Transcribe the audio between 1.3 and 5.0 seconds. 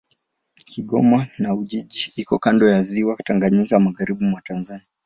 na Ujiji iko kando ya Ziwa Tanganyika, magharibi mwa Tanzania.